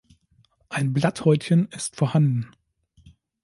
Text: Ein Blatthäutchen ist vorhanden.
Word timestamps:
Ein 0.69 0.93
Blatthäutchen 0.93 1.67
ist 1.67 1.95
vorhanden. 1.95 2.49